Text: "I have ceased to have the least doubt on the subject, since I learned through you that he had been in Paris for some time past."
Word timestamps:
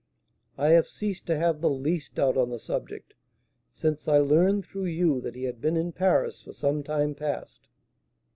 "I 0.57 0.69
have 0.69 0.87
ceased 0.87 1.27
to 1.27 1.37
have 1.37 1.61
the 1.61 1.69
least 1.69 2.15
doubt 2.15 2.35
on 2.35 2.49
the 2.49 2.57
subject, 2.57 3.13
since 3.69 4.07
I 4.07 4.17
learned 4.17 4.65
through 4.65 4.85
you 4.87 5.21
that 5.21 5.35
he 5.35 5.43
had 5.43 5.61
been 5.61 5.77
in 5.77 5.91
Paris 5.91 6.41
for 6.41 6.53
some 6.53 6.81
time 6.81 7.13
past." 7.13 7.67